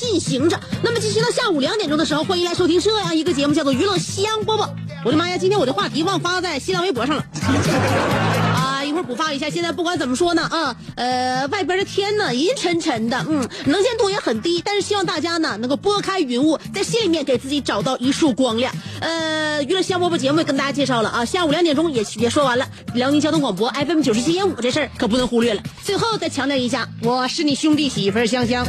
[0.00, 0.58] 进行着。
[0.82, 4.64] 那么进行到下午两点钟的时候，欢迎来收听这样一个节目，叫做《娱乐香饽饽》。
[5.04, 7.24] 我的妈呀，今天我的话题忘发在新浪微博上了。
[8.54, 9.48] 啊，一会儿补发一下。
[9.50, 18.72] 现在不管怎么说呢，啊，呃，外边的天呢阴沉沉的，嗯，能见度也很低，但是希望大家呢能够拨开云雾，在心里面给自己找到一束光亮。
[19.00, 22.66] 呃，娱乐香饽饽节目也跟大家介绍了啊，下午两点钟也也说完了。
[22.94, 25.62] 辽宁交通广播 FM 九十七点五这事儿可不能忽略了。
[25.82, 28.66] 最后再强调一下，我是你兄弟媳妇儿香香。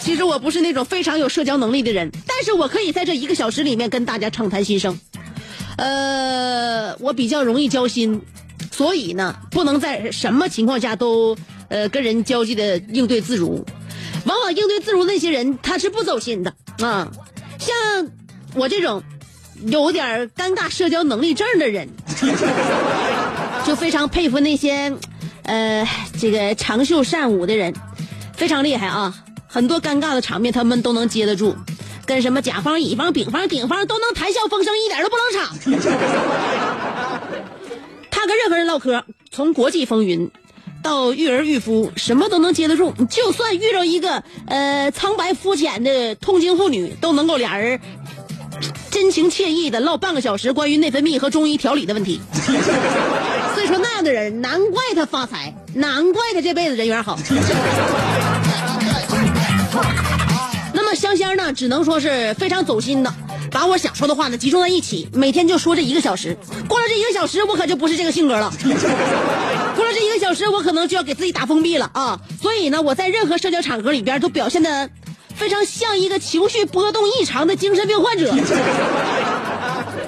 [0.00, 4.98] 其实我不是那种非常有社交能力的人，但是我可以在这一个小时里面跟大家畅谈心声。
[5.76, 8.20] 呃，我比较容易交心，
[8.70, 11.36] 所以呢，不能在什么情况下都
[11.68, 13.64] 呃跟人交际的应对自如。
[14.24, 17.10] 往往应对自如那些人，他是不走心的啊。
[17.58, 17.74] 像
[18.54, 19.02] 我这种
[19.66, 21.88] 有点尴尬社交能力症的人，
[23.66, 24.92] 就非常佩服那些
[25.42, 25.86] 呃
[26.18, 27.74] 这个长袖善舞的人，
[28.44, 29.14] 非常厉害啊！
[29.48, 31.56] 很多尴尬的场面他们都能接得住，
[32.04, 35.56] 跟什么甲方、乙方、丙方、丁方都能谈笑风生，一点都不冷场。
[38.10, 40.30] 他跟任何人唠嗑，从国际风云
[40.82, 42.92] 到育儿育夫，什么都能接得住。
[43.08, 47.80] 就算遇到一个呃苍白肤浅的痛经妇女，都能够俩人
[48.90, 52.20] 真情切意的唠半个小时关于内分泌和中医调理的问题。
[53.54, 57.18] 所以说那样的人，难怪他发财，难怪他这辈子人缘好。
[61.16, 63.14] 香香呢，只能说是非常走心的，
[63.50, 66.36] 把我想说的话呢集中在一起，每天就说这一个小时。
[66.68, 68.52] 过了这一个小时，我可就不是这个性格了。
[69.76, 72.20] 过了这一个小时，我可能就要给自己打封闭了啊！
[72.40, 74.90] 所以呢，我在任何社交场合里边都表现的
[75.34, 78.34] 非常像一个情绪波动异常的精神病患者。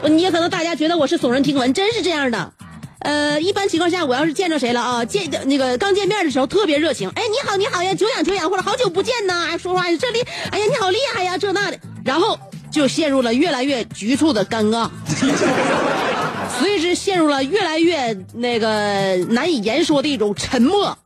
[0.08, 2.52] 你也可能大家觉得我是耸人听闻，真是这样的。
[3.00, 10.20] 呃，一般情况下，我要是见着谁了啊，见那个刚见面的时候特别热情，哎，你好，你好呀，久仰久仰，或者好久不见呐，说话这里，
[10.50, 12.38] 哎呀，你好厉害呀，这那的，然后
[12.70, 14.88] 就陷入了越来越局促的尴尬，
[16.58, 20.96] 随之陷入了越来越那个难以言说的一种沉默，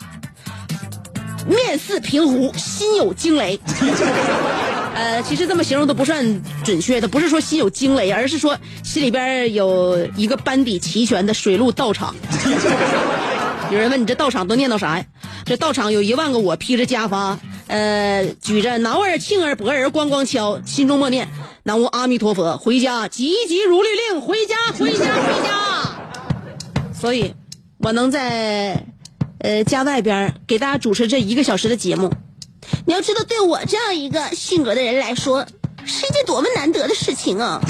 [1.51, 3.59] 面似平湖，心有惊雷。
[4.95, 12.15] 呃，其实这么形容都不算准确的，不是说心有惊雷，而是说心里边有一个班底齐全的水陆道场。
[13.71, 15.05] 有人问你这道场都念叨啥呀？
[15.45, 17.37] 这道场有一万个我披着袈裟，
[17.69, 21.29] 呃，举着挠儿、磬儿、钹儿，咣咣敲，心中默念
[21.63, 25.53] 南无阿弥陀佛，回家，急急如律令，回家，回家，回家。
[26.93, 27.33] 所以，
[27.79, 28.85] 我能在
[29.41, 32.13] 呃家外边给大家主持这一个小时的节目。
[32.87, 35.45] 你要知道，对我这样一个性格的人来说，
[35.85, 37.61] 是一件多么难得的事情啊！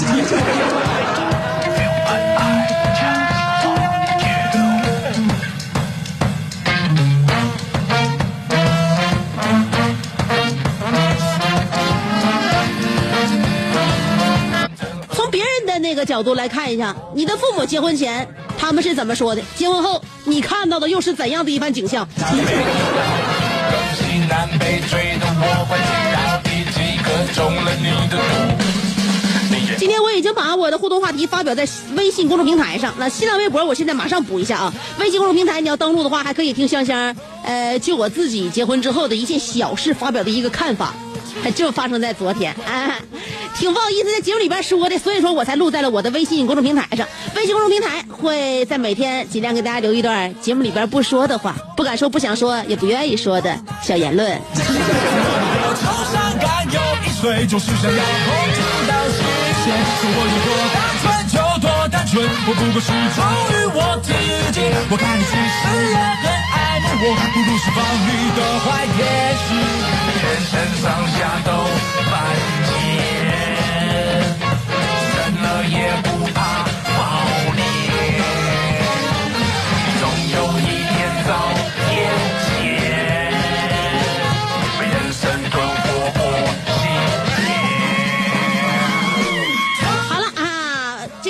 [15.13, 18.27] 从别人的那个角度来看一下，你的父母结婚前
[18.61, 19.41] 他们是怎么说的？
[19.55, 22.07] 结婚后你看到的又是怎样的一番景象？
[22.15, 22.23] 西
[24.29, 28.21] 南北追的我会知道第几个中了你的毒。
[29.77, 34.71] 今天我已经把我的互动话题发表在微信公众平台上，那新浪微博我现在马上补一下啊。
[34.99, 40.93] 微信公众平台你要登录的话，还可以听香香，呃，就我自己结婚之后的一件小事发表的一个看法，
[41.43, 42.95] 还就发生在昨天啊。
[43.57, 47.07] 挺不好意思在节目里边说的，所以说我才录在了我的微信公众平台上。
[47.35, 54.39] 微信公众平台会在每天尽量给大家留一段节目里边不说的话，不敢说、不想说、也不愿意说的小言论。
[54.55, 59.19] 我头上甘有一岁，就是想要控制到实
[59.63, 59.69] 现。
[59.99, 63.19] 生活有多单纯就多单纯，我不过是忠
[63.51, 64.09] 于我自
[64.53, 64.57] 己。
[64.89, 65.37] 我看你其实
[65.91, 66.25] 也很
[66.55, 68.65] 爱你我，不如释放你的坏
[68.97, 68.99] 天
[69.37, 69.47] 使，
[70.31, 70.49] 全身
[70.81, 71.51] 上下都
[72.09, 72.11] 犯
[72.65, 72.71] 贱，
[75.11, 76.70] 生了也不怕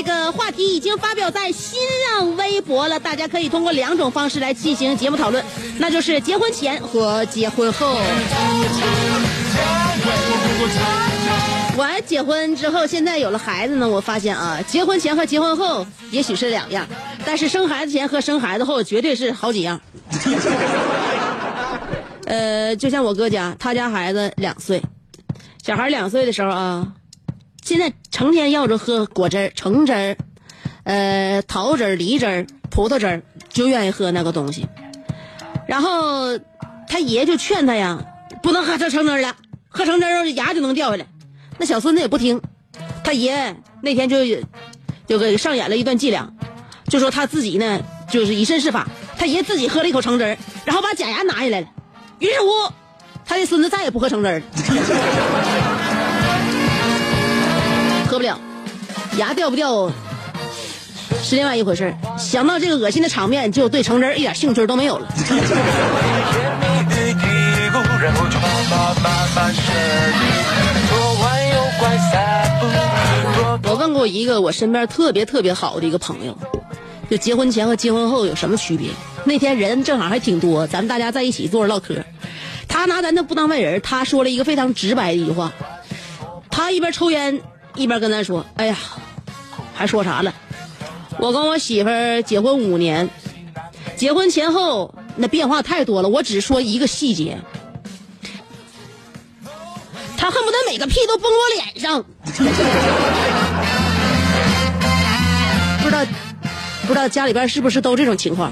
[0.04, 5.46] 这个话题已经发表在新浪微博了，大家可以通过两种方式来进行节目讨论，
[5.78, 8.00] 那就是结婚前和结婚后。
[11.78, 16.88] 我结婚之后，现在有了孩子呢，我发现啊，结婚前和结婚后也许是两样，
[17.24, 19.80] 但是生孩子前和生孩子后绝对是好几样。
[22.26, 24.82] 呃，就像我哥家，他家孩子两岁，
[25.64, 26.88] 小孩两岁的时候啊，
[27.62, 30.18] 现在成天要着喝果汁儿、橙汁儿、
[30.84, 34.68] 呃桃汁儿、梨汁儿、葡萄汁儿，就愿意喝那个东西。
[35.68, 36.38] 然后
[36.90, 38.04] 他爷就劝他呀，
[38.42, 39.36] 不能喝这橙汁儿了，
[39.70, 41.06] 喝橙汁儿牙就能掉下来。
[41.58, 42.42] 那小孙子也不听，
[43.04, 44.26] 他爷那天就
[45.06, 46.34] 就给上演了一段伎俩，
[46.90, 47.80] 就说他自己呢
[48.10, 48.88] 就是以身试法，
[49.18, 51.68] 他爷自己喝了一口橙汁儿，然后把假牙拿下来了。
[52.20, 52.48] 于是乎，
[53.26, 54.46] 他的孙子再也不喝橙汁儿了，
[58.22, 58.40] 不了，
[59.18, 59.92] 牙掉不掉
[61.24, 65.08] 是另外一回事儿想到这个恶心的场面，就对橙汁儿一点兴趣都没有了。
[73.64, 76.38] 我问过一个我身边特别特别好的一个朋友，
[77.10, 78.90] 就结婚前和结婚后有什么区别？
[79.24, 81.96] 那天人正好还挺多，咱们大家在一起坐着唠嗑。
[82.68, 85.52] 他拿咱那不当外人，他说了一个非常直白的一句话。
[86.54, 87.40] 他一边抽烟
[87.76, 88.78] 一边跟咱说：“哎呀，
[89.74, 90.34] 还说啥了？
[91.20, 93.10] 我跟我媳妇儿结婚五年，
[93.96, 96.10] 结婚前后那变化太多了。
[96.10, 97.38] 我只说一个细节，
[100.18, 102.04] 他恨不得每个屁都崩我脸上。”
[105.82, 106.06] 不知道
[106.88, 108.52] 不知道家里边是不是都这种情况？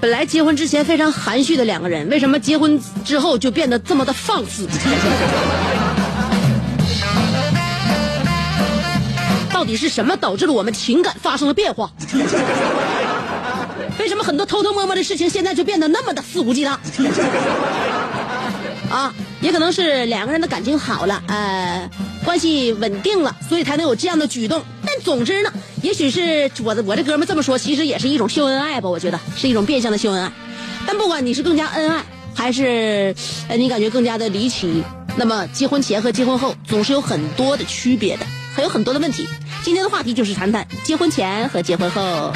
[0.00, 4.66] 本来结婚之前非常含蓄的两个人，为什么结婚之后就变得这么的放肆？
[9.52, 11.90] 到底是什么导致了我们情感发生了变化？
[13.98, 16.70] 为什么很多偷偷摸摸的事情现在就变得那么的肆无忌惮？
[18.90, 19.12] 啊，
[19.42, 21.90] 也可能是两个人的感情好了，呃，
[22.24, 24.62] 关系稳定了，所以才能有这样的举动。
[25.02, 25.52] 总之呢，
[25.82, 30.32] 也许是我的我这哥们这么说，其实也是一种秀恩爱吧，我觉得是一种变相的秀恩爱。
[30.86, 32.04] 但不管你是更加恩爱，
[32.34, 33.14] 还是
[33.48, 34.82] 呃你感觉更加的离奇，
[35.16, 39.26] 那么结婚前和结婚后总是有很多的区别的，还有很多的问题。
[39.62, 42.32] 今天的话题就是谈谈结婚前和结婚后。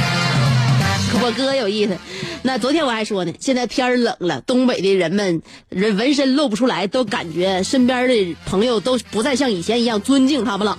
[1.22, 1.96] 我哥有意思，
[2.42, 10.76] 那昨天我还说呢，现在天冷了，东北的人们人纹身露不出来，都感觉身边的朋友都不再像以前一样尊敬他们了。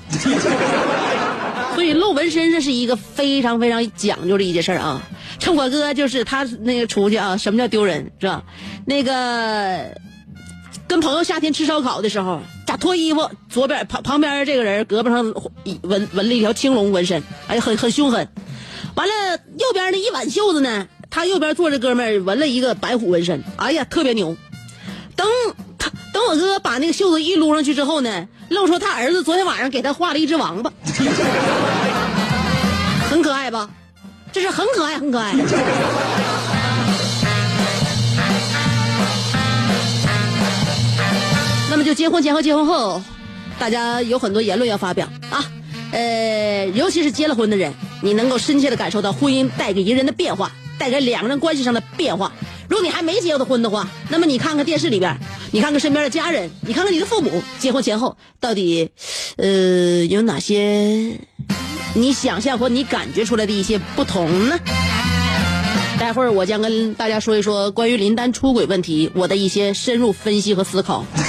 [1.75, 5.03] 所以露纹身这是一个非常非常讲究的一件事儿啊。
[5.37, 8.43] 趁我哥就是他那个出去啊，什么叫丢人是吧？
[8.85, 9.99] 那个
[10.87, 13.29] 跟朋友夏天吃烧烤的时候，咋脱衣服？
[13.49, 15.33] 左边旁旁边这个人胳膊上
[15.81, 18.29] 纹纹了一条青龙纹身，哎，很很凶狠。
[18.95, 24.37] 完了，右边那一挽袖子呢，他右边坐着哥们儿纹了一个白虎纹身，哎呀，特别牛。
[25.17, 25.27] 等
[25.77, 30.71] 他等我哥把那个袖子一撸上去之后呢，露出他儿子昨天晚上给他画了一只王八，
[33.09, 33.69] 很可爱吧？
[34.31, 35.33] 这是很可爱，很可爱。
[41.69, 43.01] 那么就结婚前和结婚后，
[43.59, 45.43] 大家有很多言论要发表啊。
[45.91, 52.31] 呃，尤其是结了婚的人，你能够深切的感受到婚姻带给一个人的变化，带给两个人关系上的变化。
[52.67, 55.17] 如果你还没结过婚的话，那么你看看电视里边，
[55.55, 58.91] 你看看身边的家人，你看看你的父母，结婚前后到底，
[59.37, 61.17] 呃，有哪些
[61.93, 64.59] 你想象或你感觉出来的一些不同呢？
[65.97, 71.05] 待会儿我将跟大家说一说关于林丹出轨问题我的一些深入分析和思考。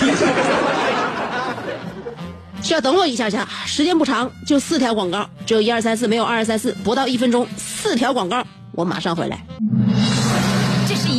[2.65, 9.47] 需要等我一下下，时间不长，就四条广告，只有一二三四，没有二二三四，不到一分钟，四条广告，我马上回来。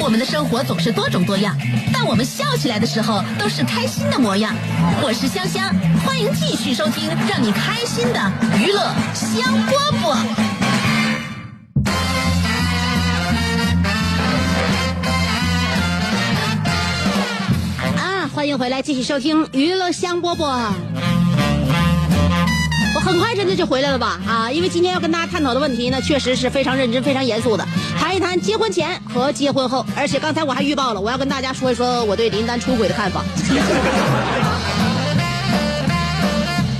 [0.00, 1.56] 我们的生活总是多种多样，
[1.92, 4.54] 但我们笑起来的时候都是开心的模样。
[5.00, 5.72] 我是香香，
[6.04, 9.72] 欢迎继续收听让你开心的娱乐香饽
[10.02, 10.10] 饽。
[17.96, 20.72] 啊，欢迎回来，继续收听娱乐香饽饽。
[22.94, 24.20] 我很快真的就回来了吧？
[24.28, 27.66] 啊，因为今天要跟大家探讨的问题呢，确实是非常认真、非常严肃的，
[28.12, 29.84] 一谈结婚前和结婚后。
[29.96, 33.24] 而且刚才我还预报了，我要跟大家说一说我对林丹出轨的看法。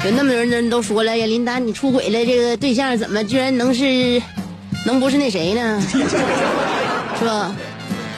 [0.04, 4.20] 有那么多人都说了呀，林丹你出轨了，这个对象怎么居然能是，
[4.84, 5.80] 能不是那谁呢？
[7.18, 7.54] 是吧？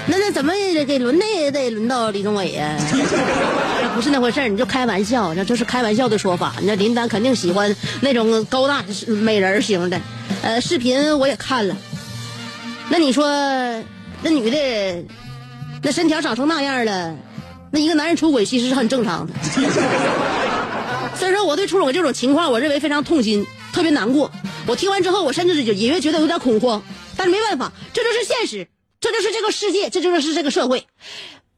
[0.07, 2.75] 那那怎么也得给轮那也得轮到李宗伟呀？
[2.91, 6.55] 这不是那回事儿，你就开玩笑，这这是开玩笑的说法。
[6.63, 10.01] 那林丹肯定喜欢那种高大美人型的，
[10.43, 11.77] 呃，视频我也看了。
[12.89, 13.27] 那你说，
[14.23, 15.05] 那女的，
[15.83, 17.17] 那身条长成那样了，
[17.71, 19.33] 那一个男人出轨其实是很正常的。
[21.17, 24.31] 所以说，我对出轨这种情况，我认为非常痛心，特别难过。
[24.67, 26.83] 我听完之后，我甚至就隐约觉得有点恐慌，
[27.17, 28.67] 但是没办法，这就是现实。
[29.01, 30.87] 这就是这个世界，这就是这个社会，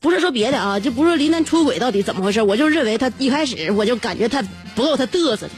[0.01, 2.43] 不是说别的啊，就不是林丹出轨到底怎么回事？
[2.43, 4.43] 我就认为他一开始我就感觉他
[4.75, 5.51] 不够他嘚瑟的，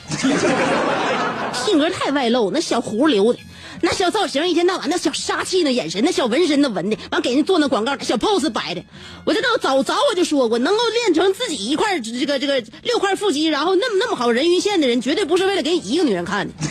[1.65, 3.39] 性格太外露，那小胡留的，
[3.83, 8.83] 那小造型一天到晚那小杀气那眼神，那小纹身那纹的，完给人做那广告，小 pose 摆的，
[9.25, 16.55] 我就早早我就说过，能够练成自己一块这个这个六块腹肌，然后那么那么好人鱼线的人，绝对不是为了给你一个女人看的，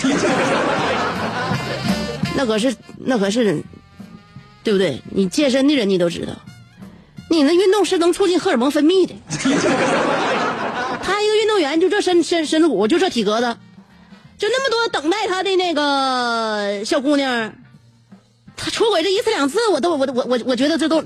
[2.36, 3.64] 那可是那可是。
[4.64, 5.02] 对不对？
[5.12, 6.34] 你健身的人你都知道，
[7.30, 9.16] 你那运动是能促进荷尔蒙分泌的。
[11.02, 13.56] 他一个运动员就这身身身子骨，就这体格子，
[14.38, 17.52] 就那么多等待他的那个小姑娘，
[18.56, 21.04] 他出轨这一次两次，我都我我我我觉得这都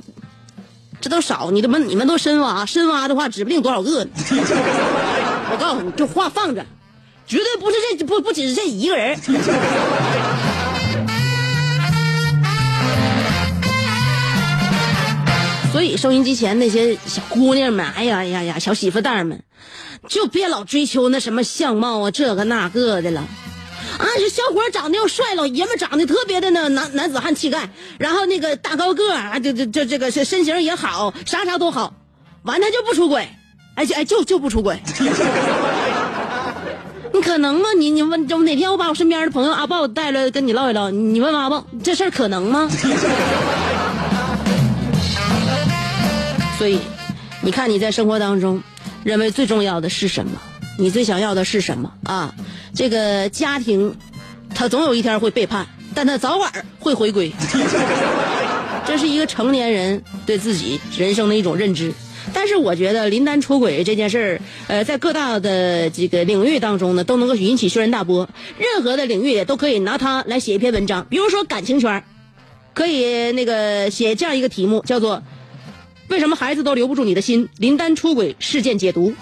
[1.00, 1.50] 这都少。
[1.50, 4.09] 你们你们都深挖深挖的话，指不定多少个呢。
[5.53, 6.65] 我告诉你，就话放着，
[7.25, 9.17] 绝对不是这不不仅是这一个人。
[15.81, 19.41] 所以，收音机前那些小姑娘们，哎呀哎呀呀，小媳妇蛋们，
[20.07, 23.21] 就别老追求那什么相貌啊，这个那个的了。
[23.21, 31.95] 啊，这小伙长得又帅，老爷们长得特别的那男男子汉气概，然后那个大高个啊，这这这这个身身形也好，啥啥都好，
[32.43, 33.27] 完他就不出轨，
[33.73, 34.79] 哎就哎就就不出轨。
[37.11, 37.69] 你可能吗？
[37.75, 42.69] 你你问，就哪天我把我身边的朋友阿豹带来跟你唠一唠，你问问阿豹，这事儿可能吗？
[46.61, 46.77] 所以，
[47.41, 48.61] 你看你在生活当中，
[49.03, 50.39] 认为最重要的是什么？
[50.77, 52.35] 你最想要的是什么啊？
[52.75, 53.95] 这个家庭，
[54.53, 55.65] 他总有一天会背叛，
[55.95, 57.33] 但他早晚会回归。
[58.85, 61.91] 这是一个成年人对自己人生的一种认知。
[62.31, 68.29] 但是我觉得林丹出轨这件事儿，呃，在各大的这个领域当中呢，都能够引起轩然大波。
[68.59, 72.03] 任何的领域也都可以拿它来写一篇文章，比如说感情圈，
[72.75, 75.23] 可以那个写这样一个题目，叫做。
[76.11, 77.47] 为什么孩子都留不住你的心？
[77.57, 79.13] 林丹出轨事件解读。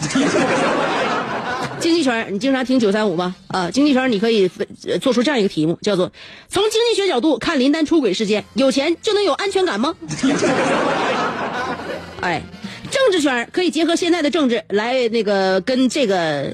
[1.80, 3.36] 经济圈，你经常听九三五吗？
[3.48, 4.50] 啊，经济圈，你可以
[5.00, 6.12] 做出这样一个题目，叫做
[6.50, 9.96] “从经济学角度看林丹出轨事件，有钱就能有安全感吗？”
[12.22, 12.42] 哎，
[12.90, 16.52] 政治圈可以结合现在的政治来那个跟这个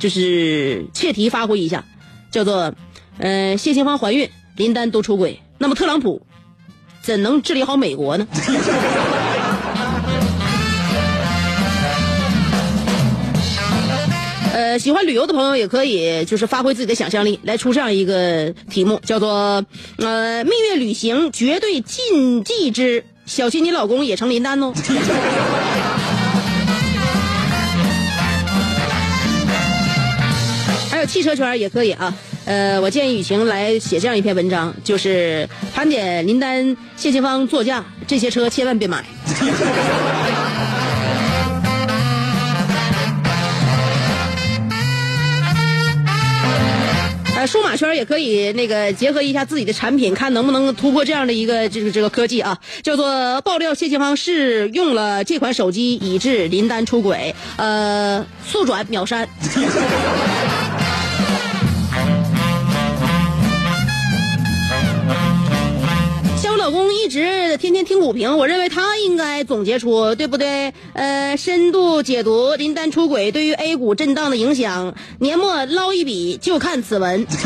[0.00, 1.84] 就是切题发挥一下，
[2.32, 2.74] 叫做
[3.18, 6.20] “呃，谢杏芳怀孕，林丹都出轨，那么特朗普
[7.00, 8.26] 怎能治理好美国呢？”
[14.60, 19.64] 呃，喜欢旅游的朋友也可以，就是发挥自己的想象力，来出这样一个题目，叫做
[19.96, 24.70] “呃，蜜月旅行绝对禁忌之小心你老公也成林丹哦”。
[30.90, 32.14] 还有汽车圈也可以啊，
[32.44, 39.02] 呃，我建议雨晴来写这样一篇文章，就是盘点林丹、谢杏芳座驾这些车，千万别买。
[47.50, 59.28] 数码圈也可以那个结合一下自己的产品，看能不能突破这样的一个这个这个科技啊，叫做爆料谢杏芳是用了这款手机以致林丹出轨，呃，速转秒删。
[67.10, 70.72] 直天天听股评，我认为他应该总结出对不对？
[70.94, 77.26] 呃，深度解读林丹出轨对于 A 股震荡的影响，年末捞一笔就看此文。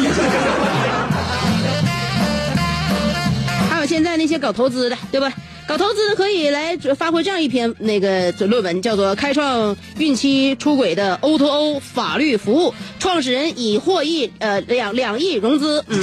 [3.70, 5.32] 还有现在那些搞投资的，对吧？
[5.66, 15.98] 搞投资的可以来发挥这样一篇那个论文，叫做《开创孕期出轨的 O to O 法律服务》，创始人已获益呃两两亿融资，嗯，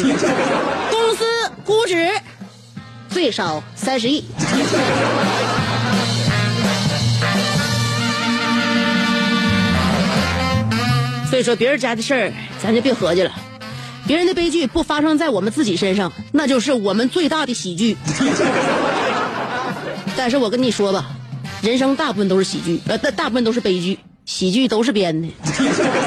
[0.89, 1.23] 公司
[1.63, 2.09] 估值
[3.11, 4.23] 最少三十亿。
[11.29, 13.31] 所以说，别人家的事儿咱就别合计了。
[14.05, 17.95] 别人的悲剧不发生在我们自己身上，那就是我们最大的喜剧。
[20.17, 21.05] 但是我跟你说吧，
[21.61, 25.29] 人生大部分都是喜剧，呃，大大部分都是悲剧，喜剧都是编的。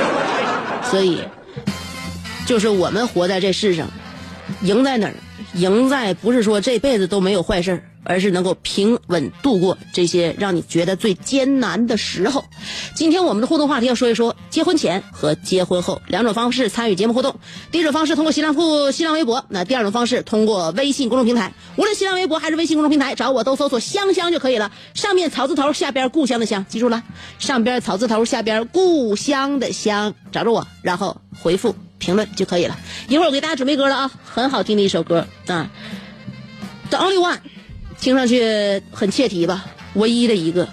[0.90, 1.22] 所以，
[2.44, 3.88] 就是我们活在这世上，
[4.62, 5.14] 赢在哪儿？
[5.54, 12.44] 赢在不是说这辈子都没有坏事儿而是能够平稳度过这些让你觉得最艰难的时候。
[12.94, 17.36] 今天我们的互动话题要说一说结婚前和结婚后两种方式参与节目互动。
[17.70, 21.52] 第一种方式通过新浪铺新浪微博，那第二种方式通过微信公众平台。
[21.76, 24.72] 无论新浪微博还是微信公众平台，找我都搜索“香香”就可以了。
[24.92, 27.02] 上面草字头，下边故乡的乡，记住了，
[27.38, 31.74] 上边草字头，下边故乡的乡，找着我，然后回复
[32.04, 32.78] 评论就可以了。
[33.08, 35.70] 一会儿我给大家准备歌了啊，很好听的一首歌啊，
[36.90, 37.36] 《The Only One》。
[37.98, 39.64] 听上去很切题吧？
[39.94, 40.68] 唯一的一个，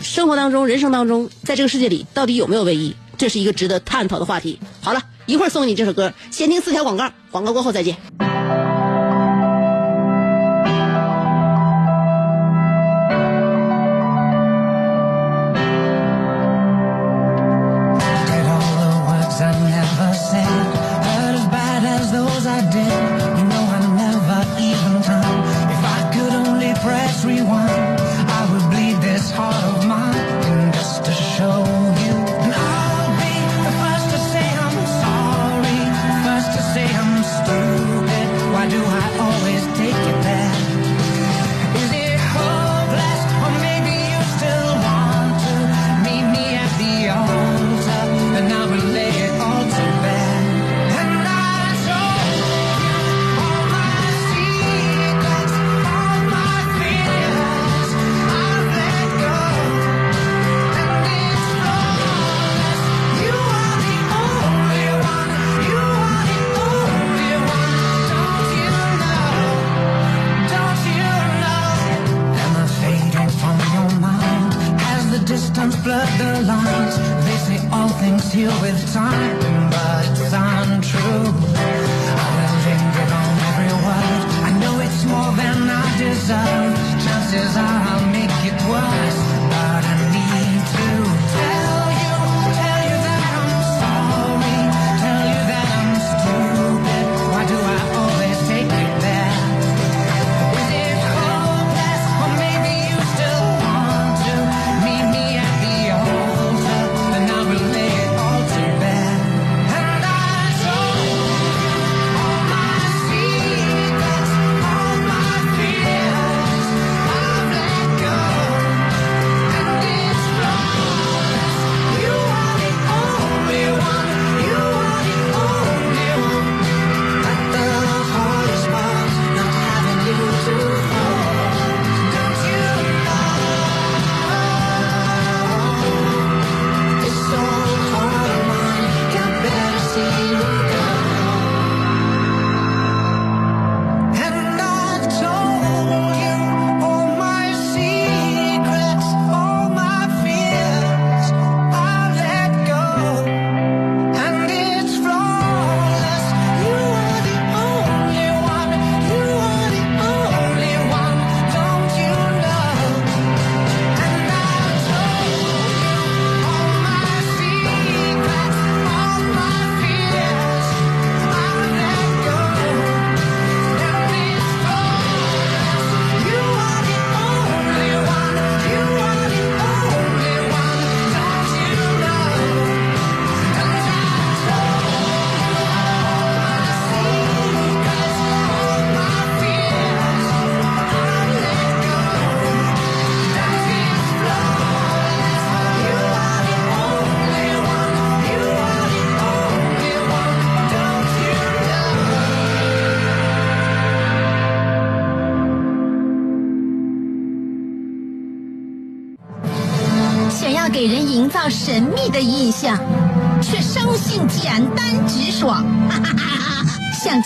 [0.00, 2.94] 生活当中、人生当中，在这个世界里，到底有没有唯一？
[3.18, 4.60] 这是一个值得探讨的话题。
[4.80, 7.96] 好了，一会儿送你这首歌，先听四条广告，广告过后再见。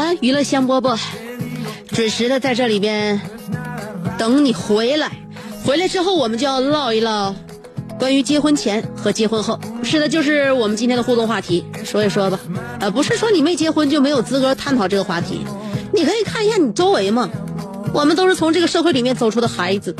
[0.00, 0.98] 了，娱乐香饽饽，
[1.92, 3.20] 准时的在这里边
[4.18, 5.10] 等你回来。
[5.64, 7.34] 回来之后，我们就要唠一唠
[7.98, 9.58] 关于结婚前和结婚后。
[9.82, 12.38] 是的，就是我们今天的互动话题，说一说吧。
[12.80, 15.42] 呃，不是说你没结婚就没有资格探讨这个话题，
[15.92, 17.28] 你可以看一下你周围嘛。
[17.92, 19.94] 我们都是从这个社会里面走出的孩子。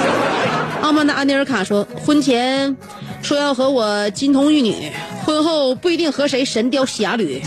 [0.82, 2.76] 阿曼达·安尼尔卡说，婚前
[3.22, 4.90] 说要和我金童玉女，
[5.24, 7.40] 婚后不一定和谁神雕侠侣。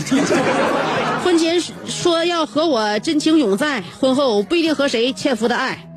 [1.24, 5.88] 婚前说要和我真情永在，婚后不一定和谁纤夫的爱。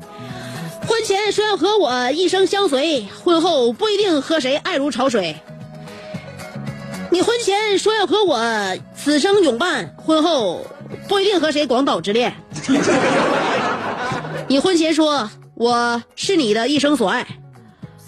[0.86, 5.36] 婚前说要和我一生相随，婚后不一定和谁爱如潮水。
[7.10, 8.40] 你婚前说要和我
[8.96, 10.66] 此生永伴，婚后
[11.08, 12.32] 不一定和谁广岛之恋。
[14.48, 17.26] 你婚前说我是你的一生所爱，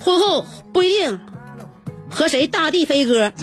[0.03, 1.21] 婚后不一定
[2.09, 3.31] 和谁大地飞歌。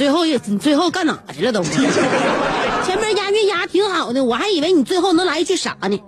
[0.00, 1.62] 你最后你最后干哪去了都？
[2.82, 6.00] 前面押韵押挺好的，我还以为你最后能来一句啥呢？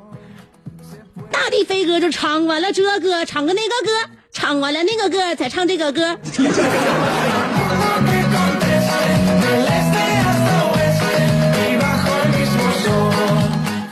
[1.31, 3.91] 大地飞歌就唱完了这歌，唱个那个歌，
[4.33, 6.17] 唱完了那个歌，再唱这个歌。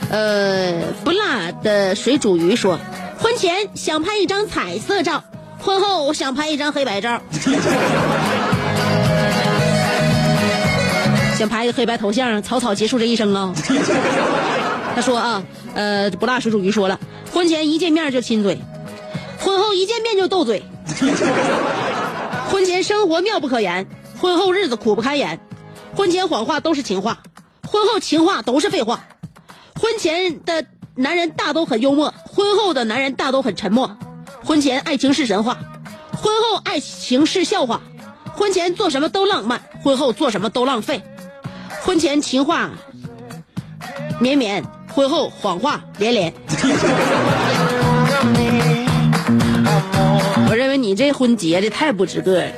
[0.09, 2.79] 呃，不辣的水煮鱼说，
[3.19, 5.23] 婚前想拍一张彩色照，
[5.59, 7.21] 婚后我想拍一张黑白照。
[11.41, 13.51] 想拍一个黑白头像，草草结束这一生啊！
[14.93, 16.99] 他说啊，呃，不辣水煮鱼说了，
[17.33, 18.59] 婚前一见面就亲嘴，
[19.39, 20.61] 婚后一见面就斗嘴。
[22.51, 23.87] 婚前生活妙不可言，
[24.19, 25.39] 婚后日子苦不堪言。
[25.95, 27.17] 婚前谎话都是情话，
[27.67, 29.03] 婚后情话都是废话。
[29.81, 33.97] 婚前的男人大都很幽默，婚后的男人大都很沉默。
[34.45, 35.57] 婚前爱情是神话，
[36.11, 37.81] 婚后爱情是笑话。
[38.35, 41.01] 婚前做什么都浪漫，婚后做什么都浪费。
[41.83, 42.69] 婚前情话
[44.19, 44.63] 绵绵，
[44.93, 46.31] 婚后谎话连连。
[50.49, 52.51] 我认为你这婚结的太不值个了。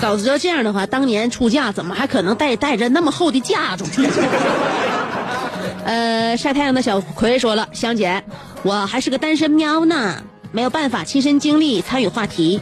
[0.00, 3.88] 早知道这样的话，当年出嫁怎么还可能带带着那么厚的嫁妆？
[5.84, 8.22] 呃，晒太阳的小葵说了，香姐，
[8.62, 10.16] 我还是个单身喵呢，
[10.50, 12.60] 没有办法亲身经历参与话题。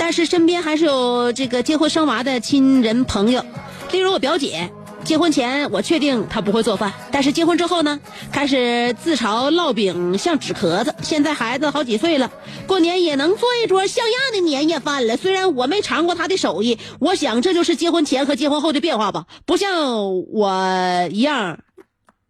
[0.00, 3.44] 但是身边还是有这个结婚生娃的亲人朋友，
[3.92, 4.70] 例如我表姐，
[5.04, 8.00] 结婚前我确定她不会做饭，但是结婚之后呢，
[8.32, 10.94] 开始自嘲烙饼像纸壳子。
[11.02, 12.32] 现在孩子好几岁了，
[12.66, 15.18] 过年也能做一桌像样的年夜饭了。
[15.18, 19.26] 虽然我没尝过她的手艺，我想这就是结婚前和结婚后的变化吧。
[19.44, 21.58] 不像我一样，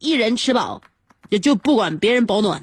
[0.01, 0.83] 一人吃饱，
[1.29, 2.61] 也就不管别人保暖。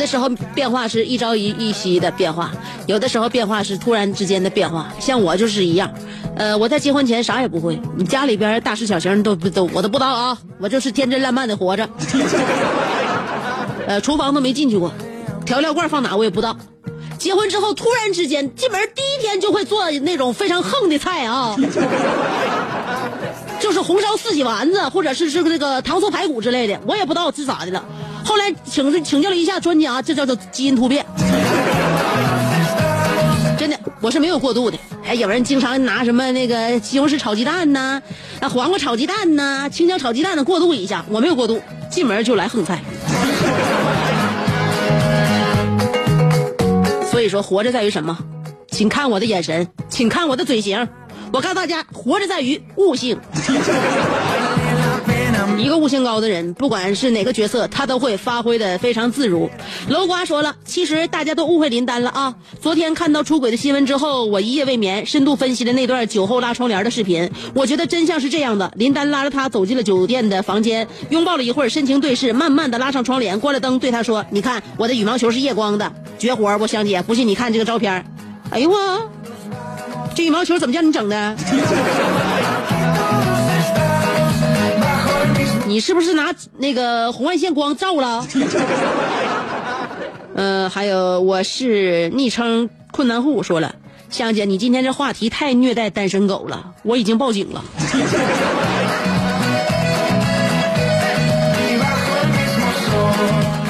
[0.00, 2.50] 有的时候变化是一朝一一夕的变化，
[2.86, 4.90] 有的时候变化是突然之间的变化。
[4.98, 5.92] 像我就是一样，
[6.36, 11.86] 呃，我在结婚前啥也不会，你家里边大事小情都都我都不知道啊，我就是天真烂漫的活着，
[13.86, 14.90] 呃，厨房都没进去过，
[15.44, 16.56] 调料罐放哪我也不知道。
[17.18, 21.54] 结婚之后突然之间进门第一天就会做那种非常横的菜啊，
[23.60, 27.84] 就是红烧四喜丸子，或者是是这个糖醋排骨之类的，我也不知道是咋的了。
[28.24, 31.04] 后来请请教了一下专家，这叫做基因突变。
[33.58, 34.78] 真的，我是没有过度的。
[35.04, 38.00] 哎，有人经常拿什么那个西红柿炒鸡蛋呐、
[38.40, 42.80] 啊黄瓜炒鸡蛋呐、青椒炒鸡蛋的过渡一下，我没有过渡，进门就来横菜。
[47.10, 48.16] 所以说，活着在于什么？
[48.70, 50.88] 请看我的眼神，请看我的嘴型。
[51.32, 53.18] 我告诉大家，活着在于悟性。
[55.58, 59.48] 一个悟性高的人，不管是哪个角色，他都会发挥的非常自如。
[59.88, 62.34] 楼瓜说了，其实大家都误会林丹了啊！
[62.60, 67.30] 昨天看到出轨的新闻之后，我一夜未眠，深度分析了那段酒后拉窗帘的视频。
[67.54, 76.56] 我觉得真相是这样的：林丹拉着他走进了酒店的房间，拥抱了一会儿，深情对视，慢慢的拉上窗帘，关了灯，对他说：“你看，我的羽毛球是夜光的，绝活！
[76.58, 78.04] 我香姐，不信你看这个照片。”
[78.50, 79.10] 哎呦我，
[80.14, 81.36] 这羽毛球怎么叫你整的？
[85.70, 88.26] 你是不是拿那个红外线光照了？
[90.34, 93.76] 呃，还有我是昵称困难户说了，
[94.08, 97.64] 香姐，你今天这话题太虐待单身狗了，我已经报警了。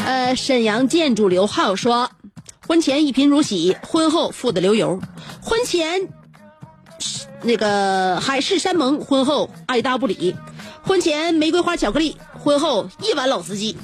[0.07, 2.11] 呃，沈阳建筑刘浩说，
[2.67, 4.99] 婚前一贫如洗，婚后富得流油。
[5.43, 6.09] 婚前
[7.43, 10.35] 那个海誓山盟，婚后爱搭不理。
[10.91, 13.77] 婚前玫瑰花巧克力，婚后一碗老司机。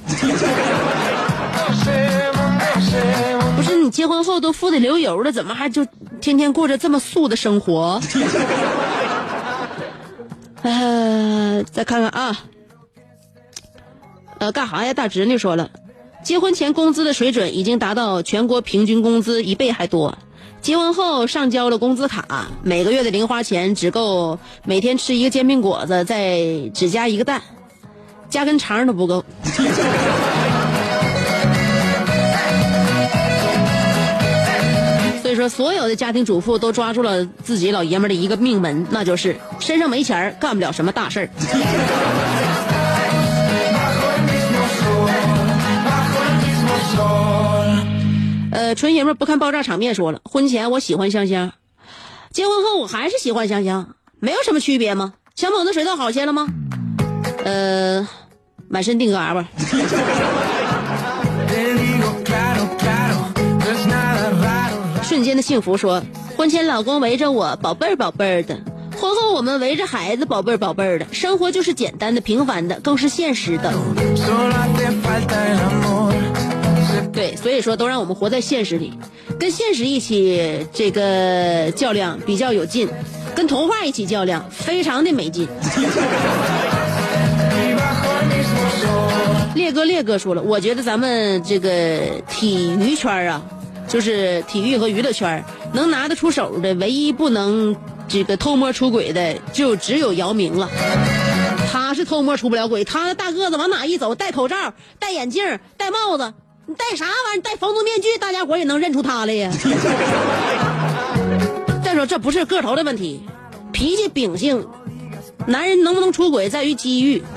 [3.55, 5.87] 不是你结婚后都富得流油了，怎么还就
[6.19, 8.01] 天天过着这么素的生活？
[10.63, 12.37] 呃，再看看啊，
[14.39, 14.93] 呃，干啥呀？
[14.93, 15.69] 大侄女说了，
[16.25, 20.17] 结婚前工资的水准已经达到全国平均工资一倍还多。
[20.61, 26.41] 结婚后上交了工资卡，每个月的零花钱只够每天吃一个煎饼果子，再
[26.73, 27.41] 只加一个蛋，
[28.29, 29.23] 加根肠都不够。
[35.21, 42.36] 所以说，所有的家庭主妇都抓住了自己老爷们的一个命门，那就是身上没钱干不了什么大事儿。
[48.75, 51.51] 纯爷们不看爆炸场面说了，婚前我喜欢香香，
[52.31, 55.13] 结婚后我还是喜欢香香，没有什么区别吗？
[55.35, 56.47] 小猛子水稻好些了吗？
[57.45, 58.07] 呃，
[58.67, 59.47] 满身定嘎巴。
[65.03, 66.03] 瞬间的幸福说，
[66.35, 68.59] 婚前老公围着我宝贝儿宝贝儿的，
[68.99, 73.73] 婚后我们围着孩子宝贝儿宝贝儿的，生活就是简单的、平凡的，更是现实的。
[77.13, 78.93] 对，所以说都让我们活在现实里，
[79.39, 82.87] 跟现实一起这个较量比较有劲，
[83.35, 85.47] 跟童话一起较量非常的没劲。
[89.55, 93.41] 烈哥，烈哥说了，我觉得咱们这个体育圈啊，
[93.87, 97.75] 就是体育和娱乐圈能拿得出手的，唯一不能
[98.07, 100.69] 这个偷摸出轨的，就只有姚明了。
[101.71, 106.33] 他是偷摸出不了轨，他大个子往哪一走，戴口罩、戴眼镜、戴帽子。
[106.69, 107.41] 你戴啥玩意儿？
[107.41, 109.49] 戴防毒面具，大家伙也能认出他来呀。
[111.81, 113.23] 再说这不是个头的问题，
[113.71, 114.67] 脾气秉性，
[115.45, 117.23] 男人能不能出轨在于机遇。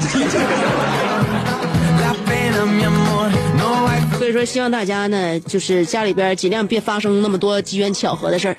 [4.19, 8.57] 所以说，希望大家呢，就是家里边尽量别发生那么多机缘巧合的事儿。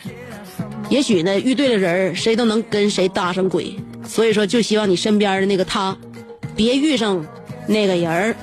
[0.88, 3.76] 也许呢，遇对了人谁都能跟谁搭上轨。
[4.08, 5.98] 所以说，就希望你身边的那个他，
[6.56, 7.22] 别遇上
[7.68, 8.34] 那个人儿。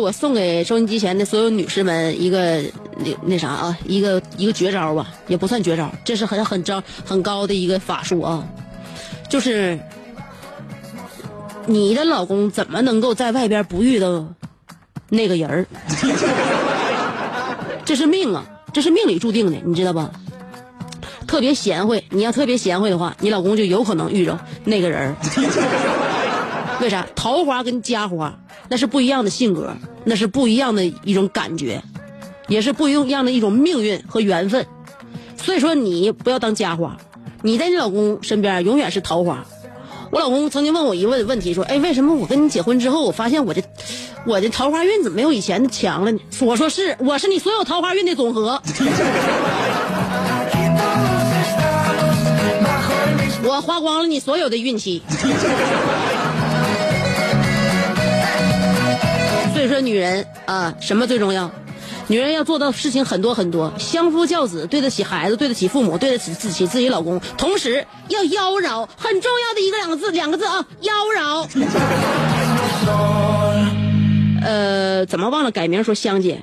[0.00, 2.62] 我送给收音机前的所有女士们一个
[2.96, 8.44] 那那啥啊，一个一个绝招吧，也不算绝招，这是很很招很高的一个法术啊，
[9.28, 9.78] 就是
[11.66, 14.26] 你的老公怎么能够在外边不遇到
[15.08, 15.66] 那个人儿？
[17.84, 20.10] 这是命啊，这是命里注定的，你知道吧？
[21.26, 25.16] 特别贤惠，你要特别贤惠的话，你老公就有可能遇着那个人儿。
[26.80, 27.06] 为啥？
[27.14, 28.38] 桃花跟家花
[28.68, 31.82] 那是不一样的性格，那是不一样的一种感觉，
[32.48, 34.66] 也是不一样的一种命运和缘分。
[35.36, 36.96] 所以说，你不要当家花，
[37.42, 39.44] 你在你老公身边永远是桃花。
[40.10, 43.62] 我老公曾经问我一问问题，说：“哎，为什么我跟你结婚之后，我发现我这
[44.26, 48.60] 我的桃花运怎么没有以前的强了呢？”我说：“是，我是你所有桃花运的总和。
[53.42, 55.02] ”我花光了你所有的运气。
[59.60, 61.50] 所以说，女人啊，什么最重要？
[62.06, 71.46] 女人要做到事情很多很多，相夫教子，对得起孩子，对得起父母，对得起自己自己老公，同时要妖娆，很重要的一个两个字，两个字啊，妖娆。
[74.42, 76.40] 呃，怎么忘了改名说香姐？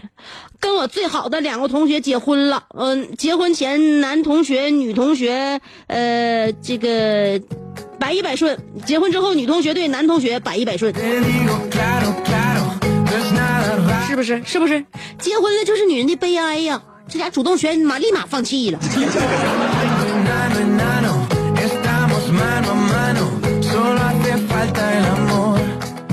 [0.59, 7.41] 跟我最好的两个同学结婚了，嗯、结婚前男同学、女同学，呃，这个
[7.99, 10.93] 百依百顺；结婚之后，女同学对男同学百依百顺，
[14.07, 14.41] 是不是？
[14.45, 14.83] 是不是？
[15.19, 16.81] 结婚了就是女人的悲哀呀！
[17.09, 18.79] 这家主动权马立马放弃了。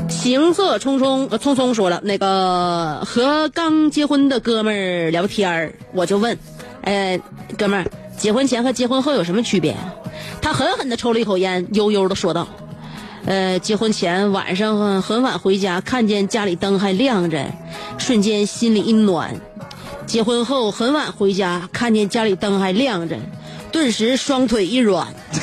[0.09, 6.37] 行色匆匆，呃匆匆说了，那个和刚结婚的哥们儿聊天儿我就问，
[6.83, 7.21] 呃，
[7.59, 9.77] 哥们儿，结婚前和结婚后有什么区别？
[10.41, 12.49] 他狠狠地抽了一口烟，悠悠地说道
[13.27, 17.47] ：“呃，结婚前晚上很晚回家，看见家里灯还亮着，
[17.97, 19.31] 瞬间心里一暖；
[20.07, 23.17] 结婚后很晚回家，看见家里灯还亮着，
[23.73, 25.07] 顿时双腿一软。”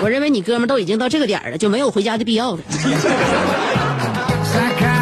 [0.00, 2.58] 我认为你哥们都已经到这个点了，就没有回家的必要了。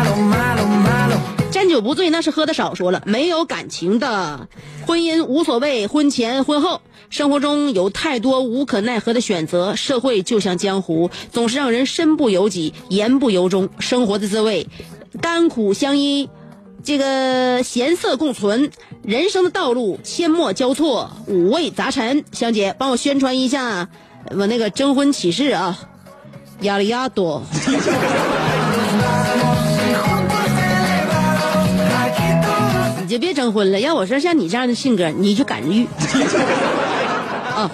[1.76, 4.48] 酒不醉那是喝的少，说了没有感情的
[4.86, 13.68] 婚姻无所谓，婚前婚后，生活中有太多无可奈何的选择，社会就像江湖，总是让人身不由己，言不由衷。
[13.78, 14.68] 生活的滋味，
[15.20, 16.30] 甘苦相依，
[16.82, 18.70] 这个咸涩共存，
[19.02, 22.24] 人生的道路阡陌交错，五味杂陈。
[22.32, 23.90] 香姐，帮我宣传一下
[24.30, 25.78] 我那个征婚启事啊，
[26.62, 27.42] 亚里亚多。
[33.06, 33.78] 你就别征婚了。
[33.78, 35.86] 要我说，像你这样的性格，你就敢遇。
[37.54, 37.70] 啊，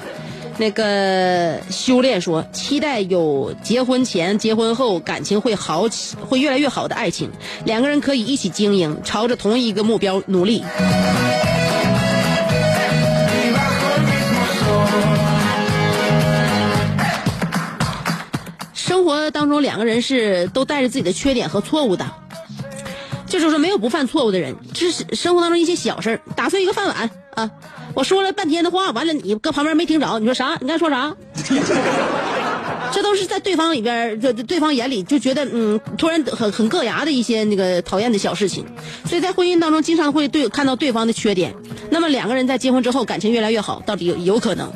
[0.58, 7.30] 那个修炼说，期待有结婚前、结婚后感情会好起，会越来越好的爱情，
[7.64, 10.62] 两个人可以一起经营，朝着同一个目标努力。
[18.74, 22.04] 生活当中，两个人是都带着自己的缺点和错误的。
[23.32, 27.50] 就是说，没有不犯错误的人，只是生活当中一些小事儿，打碎一个饭碗啊！
[27.94, 30.54] 我说了半天的话，完了你搁旁边没听着，你说啥？
[30.60, 31.16] 你刚说啥？
[32.92, 38.66] 这都是在对方里边儿，这对方眼里就觉得嗯，突然很很硌牙的一些那个讨厌的小事情，
[39.06, 41.54] 所以在婚姻当中经常会对看到对方的缺点。
[41.88, 44.70] 那么两个人在结婚之后感情越来越好，到底有有可能，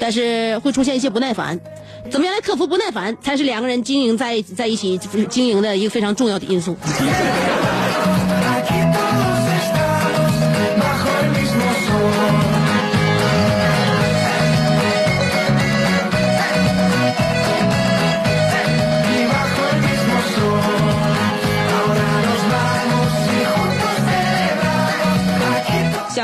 [0.00, 1.60] 但是会出现一些不耐烦。
[2.08, 6.76] 怎么样来克服不耐烦，才是两个人经营在在一起经营的一个非常重要的因素。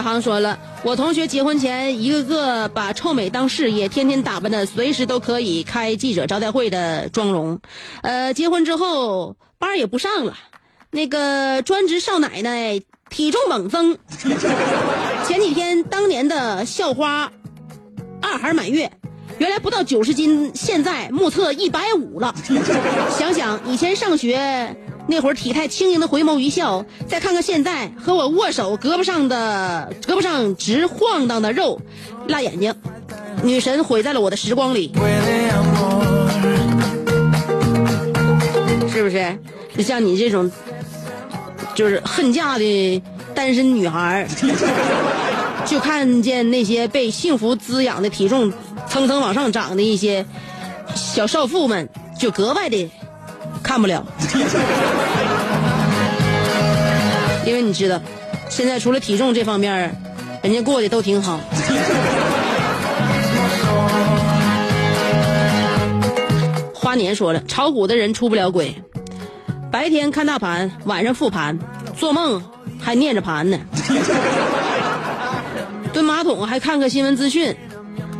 [0.06, 7.58] 航说了，我同学结婚前一个个把臭美当事业，天天打扮的随时都可以开记者招待会的妆容，
[8.02, 10.34] 呃，结婚之后班也不上了，
[10.92, 13.98] 那个专职少奶奶体重猛增。
[15.26, 17.32] 前几天当年的校花
[18.22, 18.92] 二孩满月，
[19.38, 22.32] 原来不到九十斤，现在目测一百五了。
[23.10, 24.76] 想想以前上学
[25.08, 31.80] 那会儿体态轻盈的回眸一笑，再看看现在和我握手胳膊上的胳膊上直晃荡的肉，
[32.28, 32.74] 辣眼睛。
[33.42, 34.92] 女神毁在了我的时光里，
[38.90, 39.38] 是不是？
[39.76, 40.50] 就像你这种，
[41.74, 43.02] 就是恨嫁的
[43.34, 44.26] 单身女孩儿，
[45.66, 48.50] 就看见那些被幸福滋养的体重
[48.88, 50.24] 蹭蹭往上涨的一些
[50.94, 51.88] 小少妇们，
[52.18, 52.90] 就格外的
[53.62, 54.04] 看不了。
[57.46, 58.00] 因为你知道，
[58.48, 59.96] 现在除了体重这方面，
[60.42, 61.40] 人家过得都挺好。
[66.74, 68.74] 花年说了，炒股的人出不了轨，
[69.70, 71.58] 白天看大盘，晚上复盘，
[71.96, 72.42] 做梦
[72.80, 73.58] 还念着盘呢。
[75.92, 77.56] 蹲马桶还看个新闻资讯，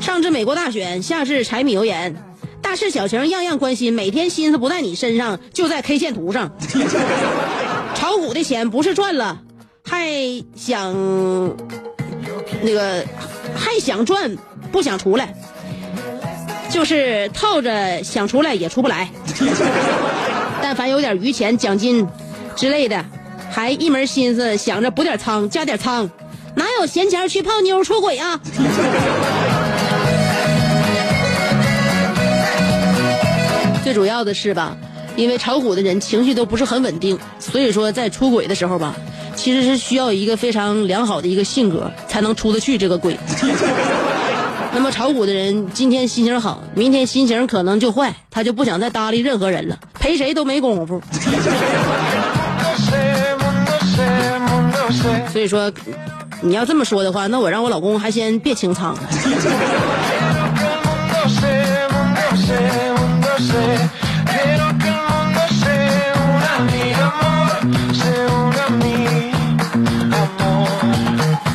[0.01, 2.14] 上至美国大选，下至柴米油盐，
[2.67, 6.51] 大事小情样样关心，每天心思不在你身上，就在 K 线图上。
[7.95, 9.41] 炒股的钱不是赚了，
[9.89, 10.11] 还
[10.57, 10.93] 想
[12.62, 13.05] 那个
[13.55, 14.37] 还想赚，
[14.73, 15.33] 不想出来，
[16.69, 19.09] 就是套着想出来也出不来。
[20.61, 22.05] 但凡有点余钱、奖金
[22.57, 23.05] 之类的，
[23.49, 26.11] 还一门心思想着补点仓、加点仓，
[26.57, 28.41] 哪有闲钱去泡妞出轨啊？
[33.87, 34.76] 最主要的是吧，
[35.14, 38.97] 因为炒股的人情绪都不是很稳定，所以说在出轨的时候吧，
[39.37, 43.16] 其实是需要一个非常良好的一个性格才能出得去这个轨。
[44.74, 51.01] 那么炒股的人今天心情好，明天心情可能就坏，他就不想再搭理任何人了，陪谁都没功夫。
[55.32, 55.72] 所以说，
[56.41, 58.99] 你要这么说的话，那我让我老公还先别清仓。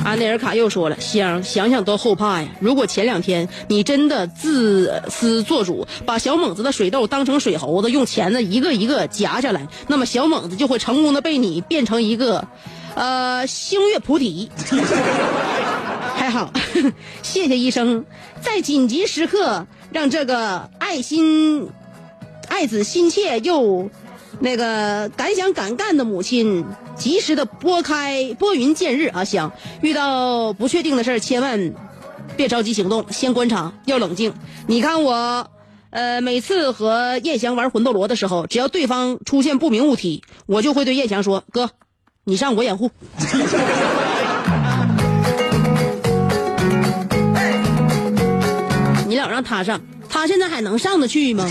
[0.04, 2.48] 安内尔卡又说了：“香，想想都后怕呀！
[2.60, 12.46] 如果前两天你真的自私做主，把小猛子的水痘当成水猴子，用钳子一个一个夹下来，那么小猛子就会成功的被你变成一个，
[12.96, 14.52] 呃，星月菩提。
[16.16, 16.52] 还好，
[17.24, 18.06] 谢谢医生，
[18.42, 21.70] 在紧急时刻让这个爱心、
[22.52, 23.90] 爱子心切又
[24.42, 26.66] 那个敢想敢干的母亲，
[26.98, 29.24] 及时的拨开拨云见日啊！
[29.24, 31.74] 想，遇到不确定的事儿，千万
[32.36, 34.34] 别着急行动，先观察，要冷静。
[34.68, 35.50] 你看我，
[35.92, 41.70] 呃，每次和叶翔玩魂斗罗的时候，只要对方出现不明物体，我就会对叶翔说：“哥，
[42.26, 42.92] 你上我掩护。
[49.08, 51.50] ”你老让他上，他现在还能上得去吗？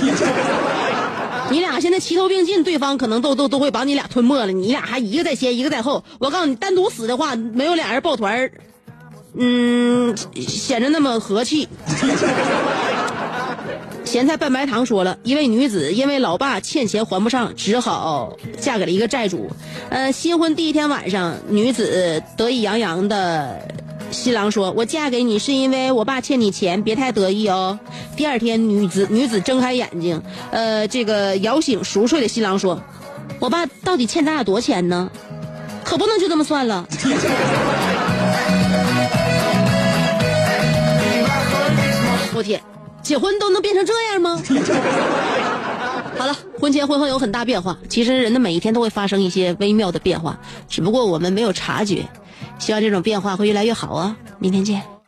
[1.50, 4.52] 你俩现在齐头并进，对方可能都都都会把你俩吞没了。
[4.52, 6.04] 你俩还一个在先，一个在后。
[6.18, 8.52] 我告诉你，单独死的话，没有俩人抱团儿，
[9.36, 11.68] 嗯，显得那么和气。
[14.04, 19.50] 咸菜拌白糖说了，一位女子因为老爸欠钱还不上，只好嫁给了一个债主。
[19.88, 23.60] 呃，新婚第一天晚上，女子得意洋洋的。
[24.10, 27.78] 新郎说：“我嫁给你是因为我爸欠你钱，别太得意哦。”
[28.16, 32.80] 第二天，女子女子睁开眼睛，呃，这个摇醒熟睡的新郎说
[33.38, 35.10] ：“我爸到底欠咱俩多少钱呢？
[35.84, 36.86] 可不能就这么算了。
[42.34, 42.60] ”我天，
[43.02, 44.42] 结婚都能变成这样吗？
[46.18, 47.78] 好了，婚前婚后有很大变化。
[47.88, 50.38] 其实人的每一天都会发生一些微妙的变化，
[50.68, 52.04] 只不过我们没有察觉。
[52.58, 54.16] 希望这种变化会越来越好哦！
[54.38, 54.99] 明天见。